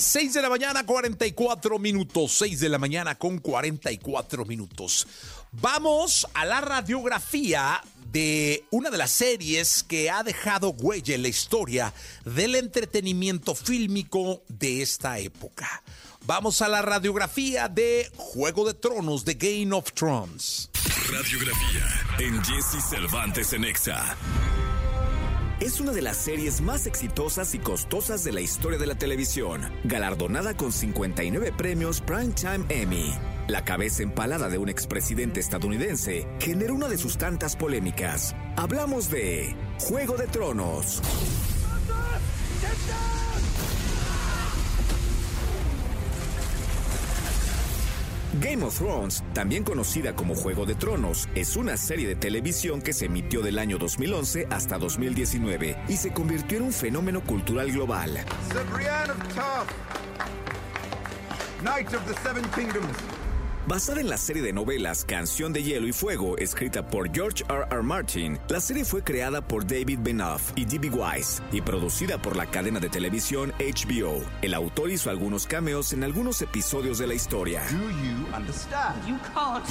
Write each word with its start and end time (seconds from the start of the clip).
6 0.00 0.32
de 0.32 0.42
la 0.42 0.48
mañana, 0.48 0.86
44 0.86 1.78
minutos. 1.78 2.32
6 2.32 2.60
de 2.60 2.68
la 2.70 2.78
mañana 2.78 3.16
con 3.16 3.38
44 3.38 4.46
minutos. 4.46 5.06
Vamos 5.52 6.26
a 6.32 6.46
la 6.46 6.60
radiografía 6.62 7.82
de 8.10 8.64
una 8.70 8.90
de 8.90 8.98
las 8.98 9.10
series 9.10 9.82
que 9.82 10.10
ha 10.10 10.22
dejado 10.22 10.70
huella 10.70 11.14
en 11.14 11.22
la 11.22 11.28
historia 11.28 11.92
del 12.24 12.54
entretenimiento 12.54 13.54
fílmico 13.54 14.42
de 14.48 14.80
esta 14.80 15.18
época. 15.18 15.82
Vamos 16.24 16.62
a 16.62 16.68
la 16.68 16.80
radiografía 16.80 17.68
de 17.68 18.10
Juego 18.16 18.66
de 18.66 18.74
Tronos, 18.74 19.24
de 19.24 19.34
Game 19.34 19.74
of 19.74 19.92
Thrones. 19.92 20.70
Radiografía 21.10 22.16
en 22.18 22.42
Jesse 22.42 22.82
Cervantes 22.88 23.52
en 23.52 23.64
Exa. 23.64 24.16
Es 25.60 25.78
una 25.78 25.92
de 25.92 26.00
las 26.00 26.16
series 26.16 26.62
más 26.62 26.86
exitosas 26.86 27.54
y 27.54 27.58
costosas 27.58 28.24
de 28.24 28.32
la 28.32 28.40
historia 28.40 28.78
de 28.78 28.86
la 28.86 28.94
televisión, 28.94 29.70
galardonada 29.84 30.56
con 30.56 30.72
59 30.72 31.52
premios 31.52 32.00
Primetime 32.00 32.64
Emmy. 32.70 33.12
La 33.46 33.62
cabeza 33.62 34.02
empalada 34.02 34.48
de 34.48 34.56
un 34.56 34.70
expresidente 34.70 35.38
estadounidense 35.38 36.26
generó 36.38 36.74
una 36.74 36.88
de 36.88 36.96
sus 36.96 37.18
tantas 37.18 37.56
polémicas. 37.56 38.34
Hablamos 38.56 39.10
de 39.10 39.54
Juego 39.78 40.16
de 40.16 40.28
Tronos. 40.28 41.02
Game 48.40 48.64
of 48.64 48.78
Thrones, 48.78 49.22
también 49.34 49.64
conocida 49.64 50.14
como 50.14 50.34
Juego 50.34 50.64
de 50.64 50.74
Tronos, 50.74 51.28
es 51.34 51.56
una 51.56 51.76
serie 51.76 52.08
de 52.08 52.14
televisión 52.14 52.80
que 52.80 52.94
se 52.94 53.04
emitió 53.04 53.42
del 53.42 53.58
año 53.58 53.76
2011 53.76 54.46
hasta 54.48 54.78
2019 54.78 55.76
y 55.88 55.96
se 55.98 56.10
convirtió 56.10 56.56
en 56.56 56.64
un 56.64 56.72
fenómeno 56.72 57.20
cultural 57.20 57.70
global. 57.70 58.24
Of 61.94 62.06
the 62.06 62.14
Seven 62.22 62.44
Kingdoms. 62.54 63.19
Basada 63.66 64.00
en 64.00 64.08
la 64.08 64.16
serie 64.16 64.42
de 64.42 64.52
novelas 64.52 65.04
Canción 65.04 65.52
de 65.52 65.62
Hielo 65.62 65.86
y 65.86 65.92
Fuego, 65.92 66.36
escrita 66.38 66.86
por 66.86 67.12
George 67.12 67.44
R. 67.48 67.66
R. 67.70 67.82
Martin, 67.82 68.38
la 68.48 68.60
serie 68.60 68.84
fue 68.84 69.02
creada 69.04 69.40
por 69.42 69.66
David 69.66 69.98
Benoff 70.02 70.52
y 70.56 70.64
D.B. 70.64 70.90
Wise 70.90 71.42
y 71.52 71.60
producida 71.60 72.18
por 72.18 72.36
la 72.36 72.46
cadena 72.46 72.80
de 72.80 72.88
televisión 72.88 73.52
HBO. 73.58 74.22
El 74.42 74.54
autor 74.54 74.90
hizo 74.90 75.10
algunos 75.10 75.46
cameos 75.46 75.92
en 75.92 76.04
algunos 76.04 76.42
episodios 76.42 76.98
de 76.98 77.06
la 77.06 77.14
historia. 77.14 77.62
Do 77.70 77.90
you 77.90 78.36
understand? 78.36 79.06
You 79.06 79.18
can't. 79.34 79.64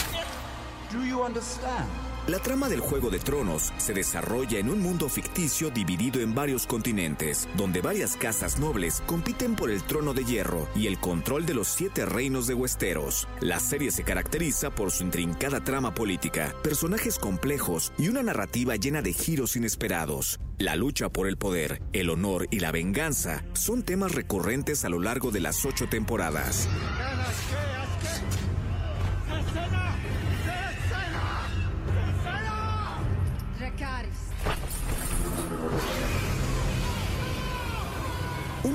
Do 0.91 1.03
you 1.03 1.23
understand? 1.23 2.08
La 2.29 2.37
trama 2.37 2.69
del 2.69 2.79
Juego 2.79 3.09
de 3.09 3.17
Tronos 3.17 3.73
se 3.77 3.91
desarrolla 3.91 4.59
en 4.59 4.69
un 4.69 4.79
mundo 4.79 5.09
ficticio 5.09 5.71
dividido 5.71 6.19
en 6.19 6.35
varios 6.35 6.67
continentes, 6.67 7.49
donde 7.57 7.81
varias 7.81 8.15
casas 8.15 8.59
nobles 8.59 9.01
compiten 9.07 9.55
por 9.55 9.71
el 9.71 9.81
trono 9.81 10.13
de 10.13 10.23
hierro 10.23 10.67
y 10.75 10.85
el 10.85 10.99
control 10.99 11.47
de 11.47 11.55
los 11.55 11.67
siete 11.67 12.05
reinos 12.05 12.45
de 12.45 12.53
Westeros. 12.53 13.27
La 13.41 13.59
serie 13.59 13.89
se 13.89 14.03
caracteriza 14.03 14.69
por 14.69 14.91
su 14.91 15.05
intrincada 15.05 15.63
trama 15.63 15.95
política, 15.95 16.53
personajes 16.61 17.17
complejos 17.17 17.93
y 17.97 18.09
una 18.09 18.21
narrativa 18.21 18.75
llena 18.75 19.01
de 19.01 19.13
giros 19.13 19.55
inesperados. 19.55 20.39
La 20.59 20.75
lucha 20.75 21.09
por 21.09 21.27
el 21.27 21.35
poder, 21.35 21.81
el 21.93 22.11
honor 22.11 22.47
y 22.51 22.59
la 22.59 22.71
venganza 22.71 23.43
son 23.53 23.81
temas 23.81 24.11
recurrentes 24.11 24.85
a 24.85 24.89
lo 24.89 24.99
largo 24.99 25.31
de 25.31 25.39
las 25.39 25.65
ocho 25.65 25.89
temporadas. 25.89 26.69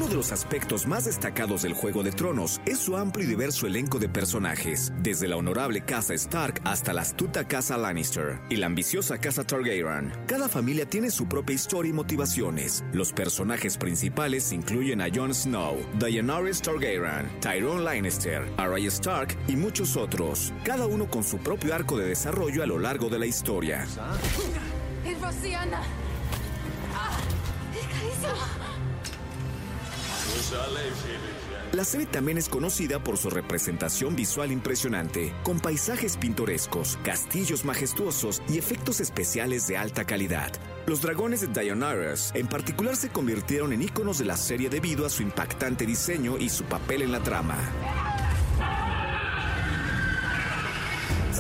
Uno 0.05 0.11
de 0.11 0.17
los 0.19 0.33
aspectos 0.33 0.87
más 0.87 1.07
destacados 1.07 1.63
del 1.63 1.73
Juego 1.73 2.03
de 2.03 2.13
Tronos 2.13 2.61
es 2.67 2.79
su 2.79 2.95
amplio 2.95 3.25
y 3.25 3.27
diverso 3.27 3.67
elenco 3.67 3.99
de 3.99 4.07
personajes, 4.07 4.93
desde 4.99 5.29
la 5.29 5.37
honorable 5.37 5.81
casa 5.81 6.13
Stark 6.13 6.61
hasta 6.65 6.93
la 6.93 7.01
astuta 7.01 7.49
casa 7.49 7.79
Lannister 7.79 8.39
y 8.51 8.57
la 8.57 8.67
ambiciosa 8.67 9.17
casa 9.17 9.45
Targaryen. 9.45 10.13
Cada 10.27 10.51
familia 10.51 10.85
tiene 10.85 11.11
su 11.11 11.27
propia 11.27 11.55
historia 11.55 11.89
y 11.89 11.95
motivaciones. 11.95 12.85
Los 12.93 13.15
personajes 13.15 13.79
principales 13.79 14.53
incluyen 14.53 15.01
a 15.01 15.07
Jon 15.09 15.33
Snow, 15.33 15.79
Daenerys 15.99 16.61
Targaryen, 16.61 17.41
Tyrone 17.41 17.83
Lannister, 17.83 18.47
Arya 18.59 18.89
Stark 18.89 19.35
y 19.49 19.57
muchos 19.57 19.97
otros, 19.97 20.53
cada 20.65 20.87
uno 20.87 21.09
con 21.09 21.25
su 21.25 21.39
propio 21.39 21.75
arco 21.75 21.97
de 21.97 22.09
desarrollo 22.09 22.63
a 22.63 22.67
lo 22.67 22.79
largo 22.79 23.09
de 23.09 23.21
la 23.21 23.25
historia. 23.25 23.87
La 31.73 31.85
serie 31.85 32.07
también 32.07 32.39
es 32.39 32.49
conocida 32.49 33.03
por 33.03 33.17
su 33.17 33.31
representación 33.31 34.15
visual 34.15 34.53
impresionante, 34.53 35.35
con 35.43 35.59
paisajes 35.59 36.17
pintorescos, 36.17 36.99
castillos 37.03 37.65
majestuosos 37.65 38.43
y 38.49 38.59
efectos 38.59 39.01
especiales 39.01 39.67
de 39.67 39.77
alta 39.77 40.05
calidad. 40.05 40.53
Los 40.87 41.03
dragones 41.03 41.41
de 41.41 41.49
Daenerys 41.49 42.31
en 42.35 42.47
particular 42.47 42.95
se 42.95 43.09
convirtieron 43.09 43.73
en 43.73 43.83
iconos 43.83 44.19
de 44.19 44.25
la 44.25 44.37
serie 44.37 44.69
debido 44.69 45.05
a 45.05 45.11
su 45.11 45.23
impactante 45.23 45.85
diseño 45.85 46.39
y 46.39 46.49
su 46.49 46.63
papel 46.65 47.03
en 47.03 47.11
la 47.11 47.21
trama. 47.21 48.04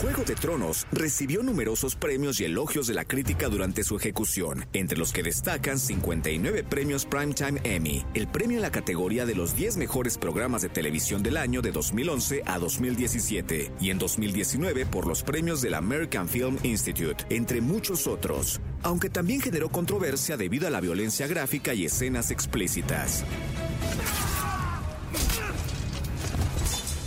Juego 0.00 0.24
de 0.24 0.34
Tronos 0.34 0.86
recibió 0.90 1.42
numerosos 1.42 1.94
premios 1.94 2.40
y 2.40 2.44
elogios 2.44 2.86
de 2.88 2.94
la 2.94 3.04
crítica 3.04 3.48
durante 3.48 3.84
su 3.84 3.96
ejecución, 3.96 4.66
entre 4.72 4.98
los 4.98 5.12
que 5.12 5.22
destacan 5.22 5.78
59 5.78 6.64
premios 6.64 7.06
Primetime 7.06 7.60
Emmy, 7.62 8.04
el 8.14 8.26
premio 8.26 8.56
en 8.56 8.62
la 8.62 8.72
categoría 8.72 9.24
de 9.24 9.34
los 9.36 9.54
10 9.56 9.76
mejores 9.76 10.18
programas 10.18 10.62
de 10.62 10.68
televisión 10.68 11.22
del 11.22 11.36
año 11.36 11.62
de 11.62 11.70
2011 11.70 12.42
a 12.44 12.58
2017, 12.58 13.70
y 13.80 13.90
en 13.90 13.98
2019 13.98 14.84
por 14.86 15.06
los 15.06 15.22
premios 15.22 15.62
del 15.62 15.74
American 15.74 16.28
Film 16.28 16.58
Institute, 16.64 17.24
entre 17.30 17.60
muchos 17.60 18.06
otros, 18.06 18.60
aunque 18.82 19.10
también 19.10 19.40
generó 19.40 19.68
controversia 19.68 20.36
debido 20.36 20.66
a 20.66 20.70
la 20.70 20.80
violencia 20.80 21.26
gráfica 21.28 21.72
y 21.72 21.84
escenas 21.84 22.30
explícitas. 22.30 23.24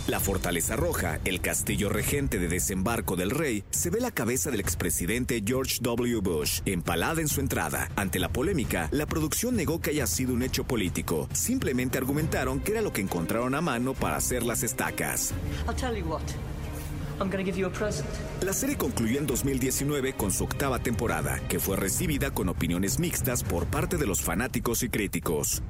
La 0.08 0.20
Fortaleza 0.20 0.74
Roja, 0.74 1.20
el 1.26 1.42
castillo 1.42 1.90
regente 1.90 2.38
de 2.38 2.48
desembarco 2.48 3.14
del 3.14 3.28
rey, 3.28 3.62
se 3.68 3.90
ve 3.90 4.00
la 4.00 4.10
cabeza 4.10 4.50
del 4.50 4.58
expresidente 4.58 5.42
George 5.46 5.80
W. 5.82 6.20
Bush, 6.22 6.62
empalada 6.64 7.20
en 7.20 7.28
su 7.28 7.40
entrada. 7.40 7.90
Ante 7.94 8.18
la 8.18 8.30
polémica, 8.30 8.88
la 8.90 9.04
producción 9.04 9.54
negó 9.54 9.82
que 9.82 9.90
haya 9.90 10.06
sido 10.06 10.32
un 10.32 10.42
hecho 10.42 10.64
político. 10.64 11.28
Simplemente 11.34 11.98
argumentaron 11.98 12.60
que 12.60 12.72
era 12.72 12.80
lo 12.80 12.90
que 12.90 13.02
encontraron 13.02 13.54
a 13.54 13.60
mano 13.60 13.92
para 13.92 14.16
hacer 14.16 14.44
las 14.44 14.62
estacas. 14.62 15.34
La 18.40 18.54
serie 18.54 18.78
concluyó 18.78 19.18
en 19.18 19.26
2019 19.26 20.14
con 20.14 20.32
su 20.32 20.44
octava 20.44 20.78
temporada, 20.78 21.38
que 21.48 21.60
fue 21.60 21.76
recibida 21.76 22.30
con 22.30 22.48
opiniones 22.48 22.98
mixtas 22.98 23.44
por 23.44 23.66
parte 23.66 23.98
de 23.98 24.06
los 24.06 24.22
fanáticos 24.22 24.82
y 24.82 24.88
críticos. 24.88 25.62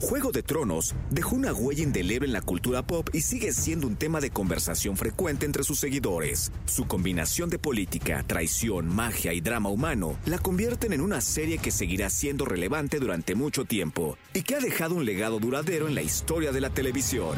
Juego 0.00 0.30
de 0.30 0.44
Tronos 0.44 0.94
dejó 1.10 1.34
una 1.34 1.52
huella 1.52 1.82
indeleble 1.82 2.28
en 2.28 2.32
la 2.32 2.40
cultura 2.40 2.86
pop 2.86 3.08
y 3.12 3.20
sigue 3.20 3.52
siendo 3.52 3.88
un 3.88 3.96
tema 3.96 4.20
de 4.20 4.30
conversación 4.30 4.96
frecuente 4.96 5.44
entre 5.44 5.64
sus 5.64 5.80
seguidores. 5.80 6.52
Su 6.66 6.86
combinación 6.86 7.50
de 7.50 7.58
política, 7.58 8.22
traición, 8.24 8.94
magia 8.94 9.32
y 9.32 9.40
drama 9.40 9.70
humano 9.70 10.16
la 10.24 10.38
convierten 10.38 10.92
en 10.92 11.00
una 11.00 11.20
serie 11.20 11.58
que 11.58 11.72
seguirá 11.72 12.10
siendo 12.10 12.44
relevante 12.44 13.00
durante 13.00 13.34
mucho 13.34 13.64
tiempo 13.64 14.16
y 14.34 14.42
que 14.42 14.54
ha 14.54 14.60
dejado 14.60 14.94
un 14.94 15.04
legado 15.04 15.40
duradero 15.40 15.88
en 15.88 15.96
la 15.96 16.02
historia 16.02 16.52
de 16.52 16.60
la 16.60 16.70
televisión. 16.70 17.36